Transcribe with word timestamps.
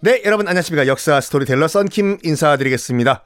네, 0.00 0.22
여러분 0.24 0.46
안녕하십니까. 0.46 0.86
역사 0.86 1.20
스토리텔러 1.20 1.68
썬킴 1.68 2.18
인사드리겠습니다. 2.22 3.24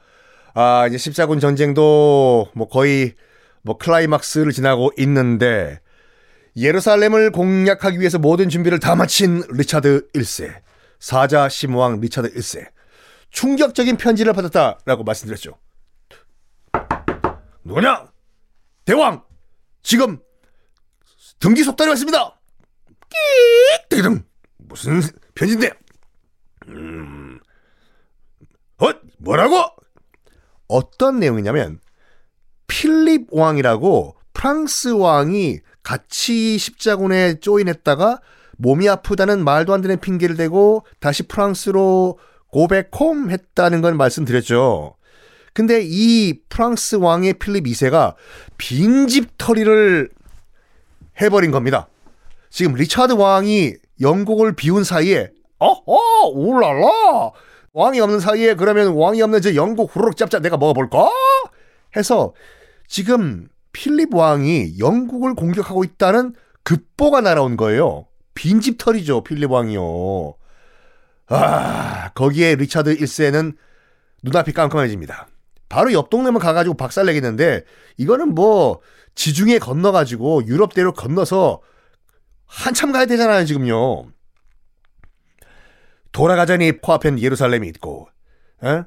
아, 0.53 0.87
이제 0.87 0.97
십자군 0.97 1.39
전쟁도 1.39 2.51
뭐 2.53 2.67
거의 2.69 3.15
뭐 3.61 3.77
클라이막스를 3.77 4.51
지나고 4.51 4.91
있는데 4.97 5.79
예루살렘을 6.55 7.31
공략하기 7.31 7.99
위해서 7.99 8.17
모든 8.19 8.49
준비를 8.49 8.79
다 8.79 8.95
마친 8.95 9.43
리차드 9.49 10.11
1세. 10.13 10.53
사자심왕 10.99 11.99
리차드 11.99 12.33
1세. 12.33 12.67
충격적인 13.31 13.97
편지를 13.97 14.33
받았다라고 14.33 15.03
말씀드렸죠. 15.03 15.57
누구냐? 17.63 18.07
대왕! 18.85 19.23
지금 19.83 20.19
등기 21.39 21.63
속달이 21.63 21.89
왔습니다! 21.89 22.39
끼익! 23.89 24.03
등 24.03 24.23
무슨 24.57 25.01
편지인데? 25.35 25.69
음, 26.67 27.39
어? 28.79 28.89
뭐라고? 29.19 29.55
어떤 30.67 31.19
내용이냐면 31.19 31.79
필립 32.67 33.27
왕이라고 33.31 34.15
프랑스 34.33 34.89
왕이 34.89 35.59
같이 35.83 36.57
십자군에 36.57 37.39
조인했다가 37.39 38.21
몸이 38.57 38.87
아프다는 38.87 39.43
말도 39.43 39.73
안 39.73 39.81
되는 39.81 39.99
핑계를 39.99 40.37
대고 40.37 40.85
다시 40.99 41.23
프랑스로 41.23 42.19
고백홈 42.47 43.29
했다는 43.31 43.81
건 43.81 43.97
말씀드렸죠. 43.97 44.95
근데 45.53 45.81
이 45.83 46.39
프랑스 46.47 46.95
왕의 46.95 47.33
필립 47.33 47.65
2세가 47.65 48.15
빈집 48.57 49.37
털이를 49.37 50.09
해버린 51.21 51.51
겁니다. 51.51 51.89
지금 52.49 52.73
리차드 52.75 53.13
왕이 53.13 53.73
영국을 53.99 54.55
비운 54.55 54.83
사이에 54.83 55.31
어어 55.61 56.29
울랄라 56.33 57.31
왕이 57.73 57.99
없는 57.99 58.19
사이에 58.19 58.55
그러면 58.55 58.93
왕이 58.95 59.21
없는 59.21 59.41
저 59.41 59.55
영국 59.55 59.95
후루룩 59.95 60.17
짭짭 60.17 60.41
내가 60.41 60.57
먹어볼까 60.57 61.09
해서 61.95 62.33
지금 62.87 63.47
필립 63.71 64.13
왕이 64.13 64.79
영국을 64.79 65.35
공격하고 65.35 65.83
있다는 65.83 66.33
급보가 66.63 67.21
날아온 67.21 67.57
거예요. 67.57 68.07
빈집털이죠 68.33 69.23
필립 69.23 69.51
왕이요. 69.51 70.33
아 71.27 72.09
거기에 72.15 72.55
리차드 72.55 72.97
1세는 72.97 73.55
눈앞이 74.23 74.51
깜깜해집니다. 74.53 75.27
바로 75.69 75.93
옆 75.93 76.09
동네만 76.09 76.41
가가지고 76.41 76.75
박살내겠는데 76.75 77.63
이거는 77.97 78.35
뭐 78.35 78.81
지중해 79.15 79.59
건너가지고 79.59 80.45
유럽대로 80.45 80.91
건너서 80.93 81.61
한참 82.45 82.91
가야 82.91 83.05
되잖아요 83.05 83.45
지금요. 83.45 84.07
돌아가자니 86.11 86.81
코앞엔 86.81 87.19
예루살렘이 87.19 87.67
있고, 87.69 88.09
에? 88.63 88.83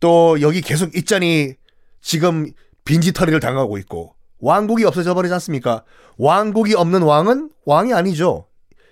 또 0.00 0.40
여기 0.40 0.60
계속 0.60 0.94
있자니 0.94 1.54
지금 2.00 2.50
빈지털이를 2.84 3.40
당하고 3.40 3.78
있고, 3.78 4.14
왕국이 4.38 4.84
없어져 4.84 5.14
버리지 5.14 5.32
않습니까? 5.34 5.84
왕국이 6.16 6.74
없는 6.74 7.02
왕은 7.02 7.50
왕이 7.64 7.92
아니죠. 7.92 8.46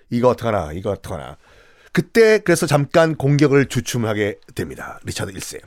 이거 0.09 0.29
어떡하나, 0.29 0.71
이거 0.73 0.91
어떡하나. 0.91 1.37
그때 1.91 2.39
그래서 2.39 2.65
잠깐 2.65 3.15
공격을 3.15 3.67
주춤하게 3.67 4.39
됩니다. 4.55 4.99
리차드 5.05 5.31
1세. 5.33 5.61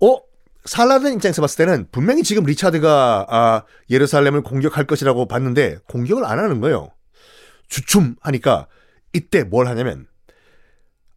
어? 0.00 0.20
살라든 0.64 1.14
입장에서 1.14 1.42
봤을 1.42 1.64
때는 1.64 1.88
분명히 1.90 2.22
지금 2.22 2.44
리차드가 2.44 3.26
아, 3.28 3.62
예루살렘을 3.90 4.42
공격할 4.42 4.86
것이라고 4.86 5.26
봤는데 5.26 5.78
공격을 5.88 6.24
안 6.24 6.38
하는 6.38 6.60
거예요. 6.60 6.92
주춤하니까 7.68 8.68
이때 9.12 9.42
뭘 9.42 9.66
하냐면 9.66 10.06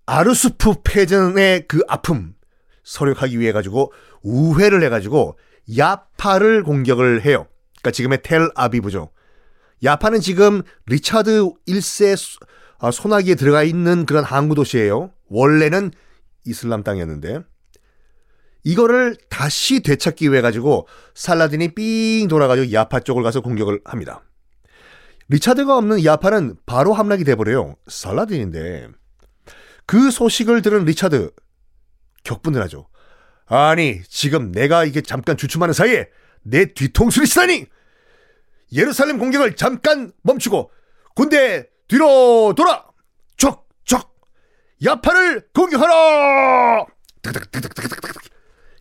아르수프 0.06 0.82
패전의 0.84 1.68
그 1.68 1.82
아픔 1.88 2.36
서력하기 2.84 3.40
위해 3.40 3.52
가지고 3.52 3.92
우회를 4.22 4.84
해 4.84 4.90
가지고 4.90 5.38
야파를 5.78 6.64
공격을 6.64 7.26
해요. 7.26 7.48
그러니까 7.82 7.92
지금의 7.92 8.20
텔 8.24 8.50
아비브죠. 8.56 9.10
야파는 9.84 10.22
지금 10.22 10.62
리차드 10.86 11.52
1세 11.68 12.40
소나기에 12.92 13.36
들어가 13.36 13.64
있는 13.64 14.06
그런 14.06 14.24
항구 14.24 14.56
도시예요. 14.56 15.12
원래는 15.28 15.92
이슬람 16.46 16.84
땅이었는데 16.84 17.40
이거를 18.64 19.16
다시 19.30 19.82
되찾기 19.82 20.32
위해 20.32 20.42
가지고 20.42 20.88
살라딘이 21.14 21.76
삥 21.76 22.28
돌아가지고 22.28 22.72
야파 22.72 23.02
쪽을 23.02 23.24
가서 23.24 23.42
공격을 23.42 23.82
합니다. 23.86 24.24
리차드가 25.30 25.76
없는 25.78 26.04
야파는 26.04 26.58
바로 26.66 26.94
함락이 26.94 27.24
돼버려요. 27.24 27.76
살라딘인데 27.88 28.90
그 29.86 30.12
소식을 30.12 30.62
들은 30.62 30.86
리차드 30.86 31.32
격분을 32.24 32.62
하죠. 32.64 32.88
아니 33.48 34.02
지금 34.04 34.52
내가 34.52 34.86
이게 34.86 35.02
잠깐 35.02 35.38
주춤하는 35.38 35.74
사이에 35.74 36.10
내 36.44 36.74
뒤통수를 36.74 37.28
치다니! 37.28 37.66
예루살렘 38.74 39.18
공격을 39.20 39.56
잠깐 39.56 40.12
멈추고 40.24 40.72
군대 41.16 41.68
뒤로 41.88 42.54
돌아! 42.56 42.86
적적 43.38 44.16
야파를 44.84 45.48
공격하라! 45.54 46.86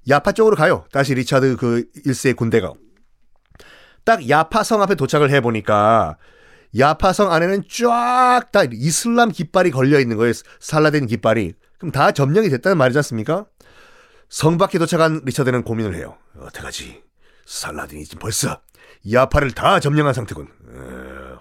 야파 0.08 0.32
쪽으로 0.32 0.56
가요. 0.56 0.86
다시 0.92 1.14
리차드 1.14 1.56
그 1.56 1.84
1세의 2.04 2.36
군대가. 2.36 2.72
딱 4.04 4.28
야파성 4.28 4.82
앞에 4.82 4.96
도착을 4.96 5.30
해보니까 5.30 6.18
야파성 6.76 7.32
안에는 7.32 7.64
쫙 7.68 8.50
다 8.52 8.64
이슬람 8.64 9.30
깃발이 9.30 9.70
걸려 9.70 10.00
있는 10.00 10.16
거예요. 10.16 10.32
살라딘 10.60 11.06
깃발이. 11.06 11.54
그럼 11.78 11.92
다 11.92 12.10
점령이 12.12 12.48
됐다는 12.50 12.76
말이지 12.78 12.98
않습니까? 12.98 13.46
성 14.28 14.58
밖에 14.58 14.78
도착한 14.78 15.20
리처드는 15.24 15.62
고민을 15.62 15.94
해요. 15.94 16.18
어떡하지? 16.38 17.02
살라딘이 17.46 18.04
지금 18.04 18.18
벌써 18.20 18.60
야파를 19.10 19.52
다 19.52 19.78
점령한 19.80 20.14
상태군. 20.14 20.48
어, 20.66 21.38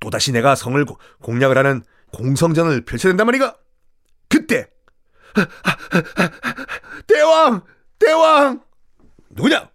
또다시 0.00 0.32
내가 0.32 0.54
성을 0.54 0.84
공략을 1.22 1.56
하는 1.58 1.82
공성전을 2.12 2.84
펼쳐야 2.84 3.12
된단 3.12 3.26
말이가? 3.26 3.56
그때 4.28 4.68
대왕! 7.06 7.62
대왕! 7.98 8.62
누구냐? 9.30 9.70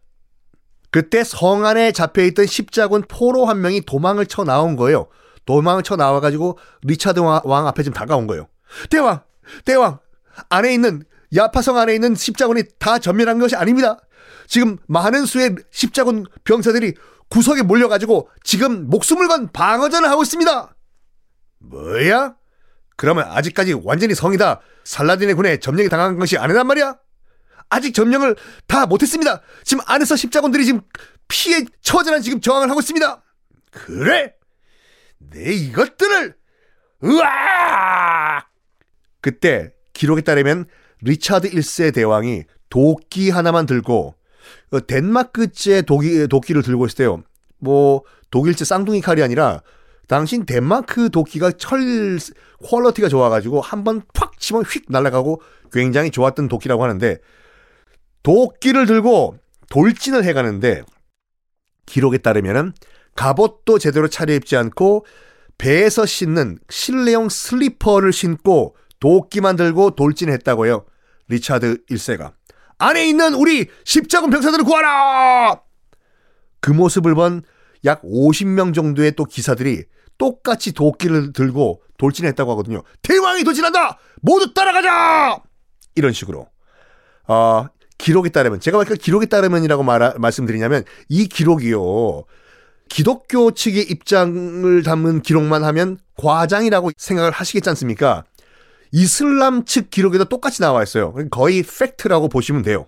그때 0.96 1.26
성 1.26 1.66
안에 1.66 1.92
잡혀있던 1.92 2.46
십자군 2.46 3.04
포로 3.10 3.48
한 3.48 3.60
명이 3.60 3.82
도망을 3.82 4.26
쳐 4.28 4.46
나온 4.46 4.78
거예요. 4.78 5.10
도망을 5.46 5.84
쳐 5.84 5.98
나와가지고 5.98 6.58
리차드 6.84 7.20
왕 7.20 7.68
앞에 7.68 7.84
좀 7.84 7.94
다가온 7.94 8.28
거예요. 8.28 8.48
대왕! 8.90 9.20
대왕! 9.66 10.00
안에 10.48 10.74
있는, 10.74 11.04
야파성 11.36 11.78
안에 11.78 11.96
있는 11.96 12.16
십자군이 12.16 12.64
다 12.80 12.98
전멸한 12.98 13.40
것이 13.40 13.58
아닙니다. 13.58 13.98
지금 14.48 14.78
많은 14.88 15.26
수의 15.26 15.58
십자군 15.70 16.28
병사들이 16.46 16.94
구석에 17.30 17.64
몰려가지고 17.64 18.30
지금 18.46 18.90
목숨을 18.90 19.28
건 19.28 19.50
방어전을 19.52 20.10
하고 20.10 20.22
있습니다. 20.22 20.76
뭐야? 21.60 22.36
그러면 22.96 23.26
아직까지 23.28 23.82
완전히 23.84 24.16
성이다. 24.16 24.62
살라딘의 24.86 25.36
군에 25.36 25.58
점령이 25.58 25.90
당한 25.90 26.18
것이 26.18 26.38
아니란 26.38 26.66
말이야? 26.68 26.96
아직 27.70 27.94
점령을 27.94 28.36
다 28.68 28.86
못했습니다. 28.86 29.42
지금 29.64 29.84
안에서 29.88 30.16
십자군들이 30.16 30.66
지금 30.66 30.82
피해 31.28 31.66
처절한 31.82 32.22
지금 32.22 32.40
저항을 32.42 32.70
하고 32.70 32.80
있습니다. 32.80 33.24
그래? 33.72 34.34
내 35.18 35.54
이것들을 35.54 36.36
으아! 37.04 38.46
그때 39.22 39.72
기록에 39.94 40.22
따르면 40.22 40.66
리차드 41.02 41.50
1세 41.50 41.94
대왕이 41.94 42.44
도끼 42.70 43.30
하나만 43.30 43.66
들고 43.66 44.16
어, 44.72 44.80
덴마크제 44.86 45.84
도끼, 45.84 46.28
도끼를 46.28 46.62
들고 46.62 46.86
있었대요. 46.86 47.24
뭐 47.60 48.04
독일제 48.32 48.66
쌍둥이 48.66 49.02
칼이 49.02 49.24
아니라 49.24 49.62
당신 50.08 50.46
덴마크 50.46 51.10
도끼가 51.10 51.52
철 51.54 51.80
퀄러티가 52.64 53.10
좋아가지고 53.10 53.62
한 53.62 53.84
번 53.84 54.02
팍 54.14 54.40
치면 54.40 54.64
휙 54.64 54.86
날아가고 54.90 55.42
굉장히 55.72 56.12
좋았던 56.12 56.48
도끼라고 56.48 56.84
하는데 56.84 57.18
도끼를 58.26 58.88
들고 58.88 59.38
돌진을 59.70 60.24
해가는데 60.24 60.84
기록에 61.86 62.18
따르면은 62.18 62.74
갑옷도 63.16 63.78
제대로 63.78 64.08
차려입지 64.08 64.58
않고 64.58 65.06
배에서 65.58 66.06
신는 66.06 66.58
실내용 66.70 67.30
슬리퍼를 67.30 68.12
신고 68.12 68.76
도끼만 69.00 69.56
들고 69.56 69.92
돌진했다고 69.92 70.66
해요. 70.66 70.86
리차드 71.28 71.86
1세가. 71.86 72.34
안에 72.80 73.08
있는 73.08 73.36
우리 73.36 73.68
십자군 73.86 74.32
병사들을 74.32 74.66
구하라! 74.66 75.62
그 76.60 76.72
모습을 76.72 77.16
본 77.16 77.44
약 77.86 78.02
50명 78.02 78.74
정도의 78.74 79.14
또 79.16 79.26
기사들이 79.26 79.84
똑같이 80.18 80.74
도끼를 80.74 81.34
들고 81.34 81.84
돌진했다고 81.98 82.52
하거든요. 82.52 82.82
대왕이 83.04 83.44
돌진한다! 83.44 84.00
모두 84.22 84.54
따라가자! 84.54 85.38
이런 85.96 86.12
식으로. 86.12 86.48
어, 87.28 87.68
기록에 87.98 88.30
따르면 88.30 88.60
제가 88.60 88.78
왜 88.78 88.86
기록에 88.96 89.26
따르면이라고 89.26 89.84
말 89.84 90.14
말씀드리냐면 90.18 90.84
이 91.10 91.28
기록이요. 91.28 92.24
기독교 92.90 93.52
측의 93.52 93.84
입장을 93.90 94.84
담은 94.84 95.22
기록만 95.22 95.64
하면 95.64 95.98
과장이라고 96.18 96.92
생각을 96.98 97.32
하시겠지 97.32 97.70
않습니까? 97.70 98.24
이슬람 98.92 99.66
측 99.66 99.90
기록에도 99.90 100.26
똑같이 100.26 100.62
나와 100.62 100.84
있어요. 100.84 101.14
거의 101.30 101.64
팩트라고 101.64 102.30
보시면 102.30 102.62
돼요. 102.62 102.88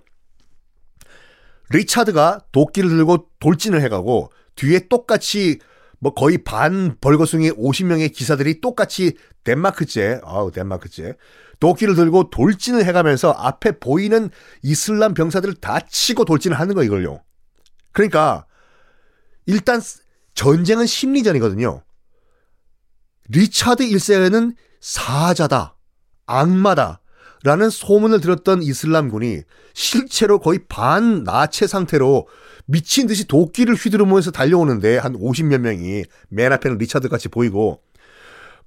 리차드가 1.69 2.39
도끼를 2.51 2.89
들고 2.89 3.29
돌진을 3.39 3.81
해가고 3.81 4.31
뒤에 4.55 4.87
똑같이 4.87 5.59
뭐 5.99 6.13
거의 6.13 6.37
반 6.37 6.95
벌거숭이 7.01 7.51
50명의 7.51 8.13
기사들이 8.13 8.61
똑같이 8.61 9.17
덴마크제, 9.43 10.21
아우 10.23 10.51
덴마크제 10.51 11.15
도끼를 11.59 11.95
들고 11.95 12.29
돌진을 12.29 12.85
해가면서 12.85 13.31
앞에 13.31 13.79
보이는 13.79 14.29
이슬람 14.61 15.13
병사들을 15.13 15.55
다 15.55 15.79
치고 15.79 16.25
돌진을 16.25 16.59
하는 16.59 16.75
거 16.75 16.83
이걸요. 16.83 17.21
그러니까 17.91 18.45
일단 19.45 19.81
전쟁은 20.35 20.85
심리전이거든요. 20.85 21.81
리차드 23.29 23.83
1세는 23.85 24.55
사자다, 24.79 25.75
악마다, 26.27 27.01
라는 27.43 27.69
소문을 27.69 28.19
들었던 28.19 28.61
이슬람군이 28.61 29.41
실제로 29.73 30.39
거의 30.39 30.59
반 30.67 31.23
나체 31.23 31.67
상태로 31.67 32.27
미친 32.65 33.07
듯이 33.07 33.25
도끼를 33.25 33.75
휘두르면서 33.75 34.31
달려오는데 34.31 34.97
한 34.97 35.13
50몇 35.13 35.59
명이 35.59 36.03
맨 36.29 36.51
앞에는 36.51 36.77
리차드 36.77 37.09
같이 37.09 37.29
보이고 37.29 37.81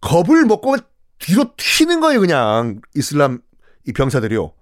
겁을 0.00 0.46
먹고 0.46 0.76
뒤로 1.20 1.52
튀는 1.56 2.00
거예요, 2.00 2.20
그냥 2.20 2.80
이슬람 2.94 3.40
이 3.86 3.92
병사들이요. 3.92 4.52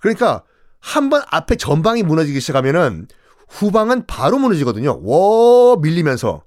그러니까 0.00 0.44
한 0.80 1.08
번 1.10 1.22
앞에 1.30 1.56
전방이 1.56 2.02
무너지기 2.02 2.38
시작하면은 2.40 3.08
후방은 3.48 4.06
바로 4.06 4.38
무너지거든요. 4.38 5.00
워 5.02 5.76
밀리면서 5.76 6.42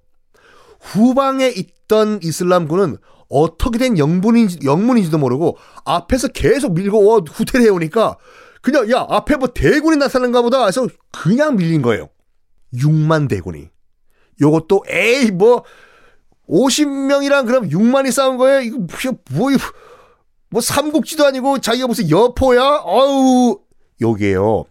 후방에 0.79 1.49
있던 1.49 2.19
이슬람군은 2.23 2.97
어떻게 3.29 3.77
된 3.77 3.97
영문인지, 3.97 4.59
영문인지도 4.63 5.17
모르고 5.17 5.57
앞에서 5.85 6.29
계속 6.29 6.73
밀고 6.73 7.05
와, 7.05 7.21
후퇴를 7.29 7.65
해오니까 7.65 8.17
그냥 8.61 8.89
야 8.91 9.05
앞에 9.09 9.35
뭐 9.35 9.49
대군이 9.49 9.97
나타난가 9.97 10.41
보다 10.41 10.65
해서 10.65 10.87
그냥 11.11 11.55
밀린 11.55 11.81
거예요. 11.81 12.09
6만 12.73 13.29
대군이. 13.29 13.69
요것도 14.41 14.85
에이 14.89 15.31
뭐 15.31 15.63
50명이랑 16.49 17.45
그럼 17.45 17.69
6만이 17.69 18.11
싸운 18.11 18.37
거예요? 18.37 18.61
이거 18.61 18.77
뭐, 19.31 19.49
뭐 20.49 20.61
삼국지도 20.61 21.25
아니고 21.25 21.59
자기가 21.59 21.87
무슨 21.87 22.09
여포야? 22.09 22.81
어우 22.83 23.59
요게요. 24.01 24.65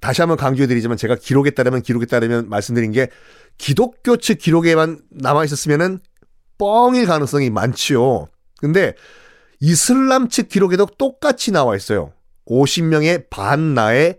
다시 0.00 0.22
한번 0.22 0.38
강조해드리지만 0.38 0.96
제가 0.96 1.16
기록에 1.16 1.50
따르면 1.50 1.82
기록에 1.82 2.06
따르면 2.06 2.48
말씀드린 2.48 2.90
게 2.90 3.10
기독교 3.58 4.16
측 4.16 4.38
기록에만 4.38 5.00
남아 5.10 5.44
있었으면은 5.44 6.00
뻥일 6.56 7.06
가능성이 7.06 7.50
많지요. 7.50 8.28
근데 8.58 8.94
이슬람 9.60 10.28
측 10.28 10.48
기록에도 10.48 10.86
똑같이 10.86 11.52
나와 11.52 11.76
있어요. 11.76 12.12
50명의 12.46 13.28
반나의 13.28 14.18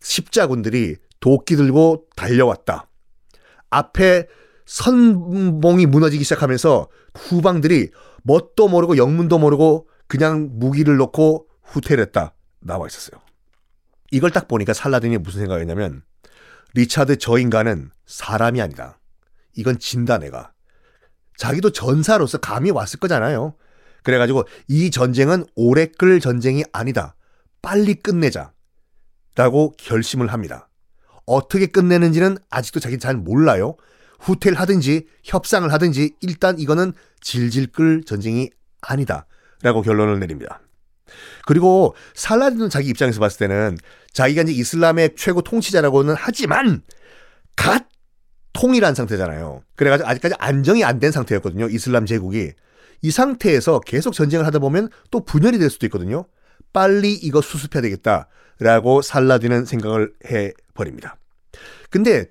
십자군들이 0.00 0.96
도끼 1.18 1.56
들고 1.56 2.06
달려왔다. 2.14 2.88
앞에 3.70 4.26
선봉이 4.66 5.86
무너지기 5.86 6.24
시작하면서 6.24 6.88
후방들이 7.14 7.90
뭣도 8.24 8.68
모르고 8.68 8.96
영문도 8.96 9.38
모르고 9.38 9.88
그냥 10.08 10.50
무기를 10.52 10.96
놓고 10.96 11.46
후퇴를 11.62 12.04
했다. 12.06 12.34
나와 12.60 12.86
있었어요. 12.86 13.20
이걸 14.10 14.30
딱 14.30 14.48
보니까 14.48 14.72
살라딘이 14.72 15.18
무슨 15.18 15.40
생각이냐면 15.40 16.02
리차드 16.74 17.18
저 17.18 17.38
인간은 17.38 17.90
사람이 18.06 18.60
아니다. 18.60 18.98
이건 19.54 19.78
진다 19.78 20.18
내가. 20.18 20.52
자기도 21.36 21.70
전사로서 21.70 22.38
감이 22.38 22.70
왔을 22.70 22.98
거잖아요. 22.98 23.54
그래가지고 24.02 24.44
이 24.68 24.90
전쟁은 24.90 25.46
오래 25.54 25.86
끌 25.86 26.20
전쟁이 26.20 26.64
아니다. 26.72 27.16
빨리 27.62 27.94
끝내자. 27.94 28.52
라고 29.34 29.72
결심을 29.76 30.28
합니다. 30.28 30.68
어떻게 31.26 31.66
끝내는지는 31.66 32.38
아직도 32.50 32.80
자기 32.80 32.98
잘 32.98 33.16
몰라요. 33.16 33.76
후퇴를 34.20 34.58
하든지 34.58 35.06
협상을 35.24 35.70
하든지 35.72 36.14
일단 36.20 36.58
이거는 36.58 36.92
질질 37.20 37.68
끌 37.68 38.02
전쟁이 38.04 38.50
아니다. 38.80 39.26
라고 39.62 39.82
결론을 39.82 40.18
내립니다. 40.20 40.60
그리고 41.46 41.94
살라딘은 42.14 42.68
자기 42.70 42.88
입장에서 42.88 43.20
봤을 43.20 43.38
때는 43.38 43.78
자기가 44.12 44.42
이제 44.42 44.52
이슬람의 44.52 45.10
최고 45.16 45.42
통치자라고는 45.42 46.14
하지만 46.18 46.82
갓 47.54 47.86
통일한 48.52 48.94
상태잖아요. 48.94 49.62
그래가지고 49.76 50.08
아직까지 50.08 50.34
안정이 50.38 50.82
안 50.84 50.98
된 50.98 51.12
상태였거든요. 51.12 51.68
이슬람 51.68 52.06
제국이. 52.06 52.52
이 53.02 53.10
상태에서 53.10 53.80
계속 53.80 54.14
전쟁을 54.14 54.46
하다 54.46 54.58
보면 54.58 54.88
또 55.10 55.24
분열이 55.24 55.58
될 55.58 55.68
수도 55.68 55.86
있거든요. 55.86 56.26
빨리 56.72 57.12
이거 57.12 57.40
수습해야 57.42 57.82
되겠다라고 57.82 59.02
살라딘은 59.02 59.66
생각을 59.66 60.12
해버립니다. 60.30 61.16
근데 61.90 62.26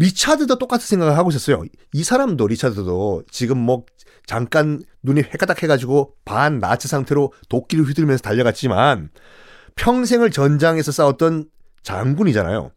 리차드도 0.00 0.58
똑같은 0.58 0.86
생각을 0.86 1.18
하고 1.18 1.28
있었어요. 1.28 1.62
이 1.92 2.02
사람도 2.02 2.46
리차드도 2.46 3.24
지금 3.30 3.58
뭐 3.58 3.84
잠깐 4.24 4.82
눈이 5.02 5.20
헷가닥 5.20 5.62
해가지고 5.62 6.14
반 6.24 6.58
나치 6.58 6.88
상태로 6.88 7.34
도끼를 7.50 7.84
휘둘면서 7.84 8.22
달려갔지만 8.22 9.10
평생을 9.74 10.30
전장에서 10.30 10.90
싸웠던 10.90 11.50
장군이잖아요. 11.82 12.72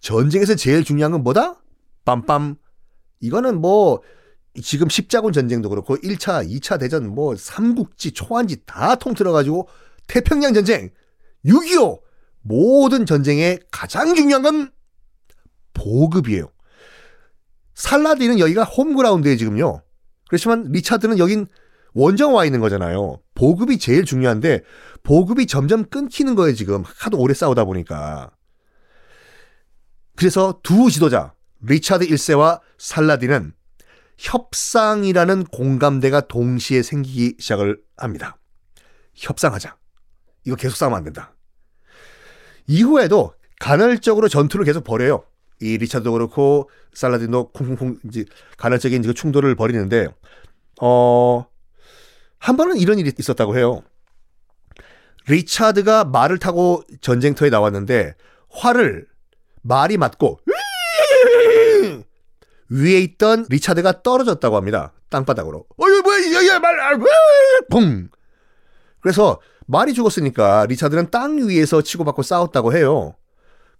전쟁에서 0.00 0.54
제일 0.54 0.84
중요한 0.84 1.12
건 1.12 1.22
뭐다? 1.22 1.60
빰빰. 2.06 2.56
이거는 3.20 3.60
뭐 3.60 4.00
지금 4.62 4.88
십자군 4.88 5.34
전쟁도 5.34 5.68
그렇고 5.68 5.96
1차, 5.96 6.48
2차 6.48 6.80
대전 6.80 7.14
뭐 7.14 7.36
삼국지, 7.36 8.12
초안지 8.12 8.64
다 8.64 8.94
통틀어가지고 8.94 9.68
태평양 10.08 10.54
전쟁, 10.54 10.90
6.25 11.44 12.00
모든 12.40 13.04
전쟁에 13.04 13.58
가장 13.70 14.14
중요한 14.14 14.42
건 14.42 14.72
보급이에요. 15.82 16.50
살라디는 17.74 18.38
여기가 18.38 18.64
홈그라운드에 18.64 19.36
지금요. 19.36 19.82
그렇지만 20.28 20.64
리차드는 20.70 21.18
여긴 21.18 21.46
원정 21.94 22.34
와 22.34 22.44
있는 22.44 22.60
거잖아요. 22.60 23.20
보급이 23.34 23.78
제일 23.78 24.04
중요한데 24.04 24.62
보급이 25.02 25.46
점점 25.46 25.84
끊기는 25.84 26.34
거예요, 26.34 26.54
지금. 26.54 26.82
하도 26.86 27.18
오래 27.18 27.34
싸우다 27.34 27.64
보니까. 27.64 28.30
그래서 30.16 30.60
두 30.62 30.90
지도자, 30.90 31.34
리차드 31.60 32.06
1세와 32.06 32.60
살라딘은 32.78 33.52
협상이라는 34.18 35.44
공감대가 35.44 36.20
동시에 36.20 36.82
생기기 36.82 37.36
시작을 37.40 37.80
합니다. 37.96 38.38
협상하자. 39.14 39.76
이거 40.44 40.56
계속 40.56 40.76
싸우면 40.76 40.98
안 40.98 41.04
된다. 41.04 41.34
이후에도 42.66 43.34
간헐적으로 43.58 44.28
전투를 44.28 44.64
계속 44.64 44.84
벌여요. 44.84 45.24
이 45.62 45.78
리차드도 45.78 46.12
그렇고 46.12 46.68
살라딘도 46.92 47.52
쿵쿵쿵 47.52 48.00
이제 48.08 48.24
간헐적인 48.58 49.02
그 49.02 49.14
충돌을 49.14 49.54
벌이는데 49.54 50.08
어, 50.80 51.46
한 52.38 52.56
번은 52.56 52.76
이런 52.76 52.98
일이 52.98 53.12
있었다고 53.16 53.56
해요. 53.56 53.82
리차드가 55.28 56.04
말을 56.04 56.38
타고 56.38 56.82
전쟁터에 57.00 57.48
나왔는데 57.48 58.14
활을 58.50 59.06
말이 59.62 59.96
맞고 59.96 60.40
위에 62.68 62.98
있던 63.00 63.46
리차드가 63.48 64.02
떨어졌다고 64.02 64.56
합니다. 64.56 64.92
땅바닥으로. 65.10 65.66
어이 65.76 66.00
뭐야 66.00 66.32
야야 66.34 66.58
말 66.58 66.98
붕. 67.70 68.08
그래서 69.00 69.40
말이 69.66 69.94
죽었으니까 69.94 70.66
리차드는 70.66 71.10
땅 71.10 71.36
위에서 71.48 71.82
치고받고 71.82 72.22
싸웠다고 72.22 72.74
해요. 72.74 73.14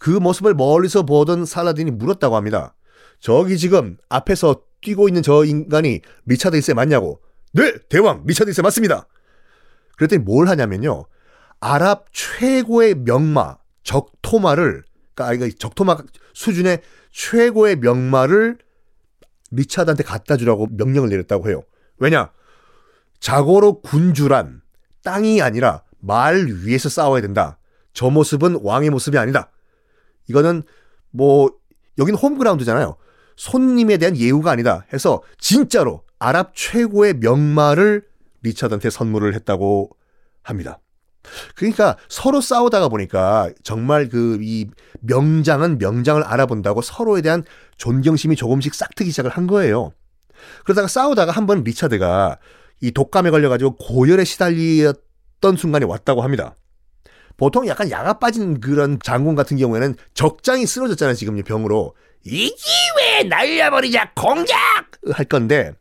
그 0.02 0.10
모습을 0.10 0.54
멀리서 0.54 1.04
보던 1.04 1.46
살라딘이 1.46 1.92
물었다고 1.92 2.34
합니다. 2.34 2.74
저기 3.20 3.56
지금 3.56 3.98
앞에서 4.08 4.62
뛰고 4.80 5.06
있는 5.06 5.22
저 5.22 5.44
인간이 5.44 6.00
리차드 6.26 6.58
1세 6.58 6.74
맞냐고. 6.74 7.20
네, 7.52 7.72
대왕 7.88 8.24
리차드 8.26 8.50
1세 8.50 8.64
맞습니다. 8.64 9.06
그랬더니 9.96 10.24
뭘 10.24 10.48
하냐면요. 10.48 11.04
아랍 11.60 12.06
최고의 12.10 12.96
명마 12.96 13.58
적토마를 13.84 14.82
그러니까 15.14 15.48
적토마 15.56 15.98
수준의 16.34 16.82
최고의 17.12 17.76
명마를 17.76 18.58
리차드한테 19.52 20.02
갖다 20.02 20.36
주라고 20.36 20.66
명령을 20.72 21.10
내렸다고 21.10 21.48
해요. 21.48 21.62
왜냐? 21.98 22.32
자고로 23.20 23.82
군주란 23.82 24.62
땅이 25.04 25.42
아니라 25.42 25.84
말 26.00 26.44
위에서 26.64 26.88
싸워야 26.88 27.20
된다. 27.20 27.60
저 27.92 28.10
모습은 28.10 28.58
왕의 28.64 28.90
모습이 28.90 29.16
아니다. 29.16 29.51
이거는 30.28 30.62
뭐 31.10 31.50
여긴 31.98 32.14
홈그라운드잖아요. 32.14 32.96
손님에 33.36 33.96
대한 33.98 34.16
예우가 34.16 34.50
아니다 34.50 34.84
해서 34.92 35.22
진짜로 35.38 36.02
아랍 36.18 36.52
최고의 36.54 37.14
명마를 37.14 38.04
리차드한테 38.42 38.90
선물을 38.90 39.34
했다고 39.34 39.90
합니다. 40.42 40.78
그러니까 41.54 41.96
서로 42.08 42.40
싸우다가 42.40 42.88
보니까 42.88 43.50
정말 43.62 44.08
그 44.08 44.38
이 44.42 44.66
명장은 45.00 45.78
명장을 45.78 46.22
알아본다고 46.22 46.82
서로에 46.82 47.22
대한 47.22 47.44
존경심이 47.76 48.36
조금씩 48.36 48.74
싹트기 48.74 49.10
시작을 49.10 49.30
한 49.30 49.46
거예요. 49.46 49.92
그러다가 50.64 50.88
싸우다가 50.88 51.32
한 51.32 51.46
번 51.46 51.62
리차드가 51.62 52.38
이 52.80 52.90
독감에 52.90 53.30
걸려가지고 53.30 53.76
고열에 53.76 54.24
시달렸던 54.24 55.56
순간이 55.56 55.84
왔다고 55.84 56.22
합니다. 56.22 56.54
보통 57.36 57.66
약간 57.66 57.90
야가 57.90 58.18
빠진 58.18 58.60
그런 58.60 58.98
장군 59.02 59.34
같은 59.34 59.56
경우에는 59.56 59.96
적장이 60.14 60.66
쓰러졌잖아요, 60.66 61.14
지금 61.14 61.42
병으로. 61.42 61.94
이 62.24 62.54
기회 62.54 63.28
날려버리자, 63.28 64.12
공격! 64.14 64.54
할 65.12 65.24
건데, 65.24 65.72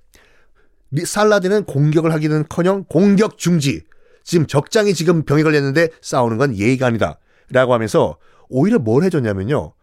살라딘은 1.03 1.65
공격을 1.65 2.11
하기는 2.13 2.45
커녕 2.49 2.83
공격 2.85 3.37
중지. 3.37 3.83
지금 4.23 4.45
적장이 4.47 4.93
지금 4.93 5.23
병에 5.23 5.43
걸렸는데 5.43 5.89
싸우는 6.01 6.37
건 6.37 6.55
예의가 6.55 6.87
아니다. 6.87 7.19
라고 7.49 7.73
하면서 7.73 8.17
오히려 8.49 8.79
뭘 8.79 9.03
해줬냐면요. 9.03 9.73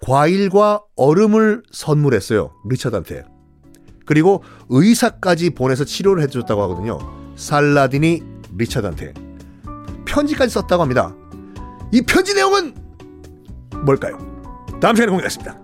과일과 0.00 0.82
얼음을 0.96 1.62
선물했어요. 1.70 2.52
리처드한테. 2.68 3.24
그리고 4.06 4.42
의사까지 4.68 5.50
보내서 5.50 5.84
치료를 5.84 6.22
해줬다고 6.22 6.62
하거든요. 6.62 6.98
살라딘이 7.36 8.22
리처드한테. 8.56 9.29
편지까지 10.10 10.52
썼다고 10.52 10.82
합니다. 10.82 11.14
이 11.92 12.02
편지 12.02 12.34
내용은 12.34 12.74
뭘까요? 13.84 14.18
다음 14.80 14.94
시간에 14.96 15.10
공개하겠습니다. 15.10 15.59